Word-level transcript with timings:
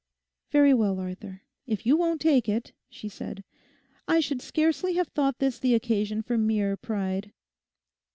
'Very 0.49 0.73
well, 0.73 0.99
Arthur; 0.99 1.43
if 1.67 1.85
you 1.85 1.95
won't 1.95 2.19
take 2.19 2.49
it,' 2.49 2.71
she 2.89 3.07
said. 3.07 3.43
'I 4.07 4.19
should 4.21 4.41
scarcely 4.41 4.93
have 4.95 5.09
thought 5.09 5.37
this 5.37 5.59
the 5.59 5.75
occasion 5.75 6.23
for 6.23 6.39
mere 6.39 6.75
pride. 6.75 7.31